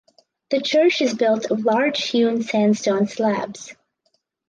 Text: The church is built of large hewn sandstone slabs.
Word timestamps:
The 0.49 0.59
church 0.61 1.01
is 1.01 1.13
built 1.13 1.51
of 1.51 1.63
large 1.63 2.05
hewn 2.07 2.41
sandstone 2.41 3.05
slabs. 3.07 3.75